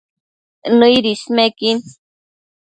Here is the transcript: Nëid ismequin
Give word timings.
Nëid 0.79 1.05
ismequin 1.13 1.79